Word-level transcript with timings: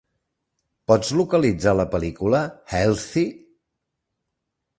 Pots 0.91 1.11
localitzar 1.19 1.73
la 1.81 1.85
pel·lícula, 1.91 2.41
Healthy? 2.79 3.25